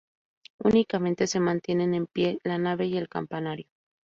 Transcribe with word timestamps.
Únicamente 0.63 1.27
se 1.27 1.39
mantienen 1.39 1.93
en 1.93 2.07
pie 2.07 2.39
la 2.43 2.57
nave 2.57 2.87
y 2.87 2.97
el 2.97 3.07
campanario. 3.07 3.67